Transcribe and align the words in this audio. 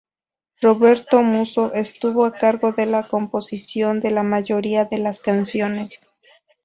Roberto 0.61 1.21
Musso 1.21 1.71
estuvo 1.75 2.25
a 2.25 2.33
cargo 2.33 2.71
de 2.71 2.87
la 2.87 3.07
composición 3.07 3.99
de 3.99 4.09
la 4.09 4.23
mayoría 4.23 4.85
de 4.85 4.97
las 4.97 5.19
canciones. 5.19 6.01